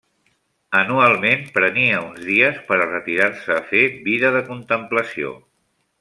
Anualment, 0.77 1.43
prenia 1.57 1.99
uns 2.05 2.23
dies 2.31 2.57
per 2.71 2.79
a 2.81 2.87
retirar-se 2.89 3.53
a 3.59 3.61
fer 3.73 3.83
vida 4.11 4.33
de 4.37 4.41
contemplació. 4.53 5.35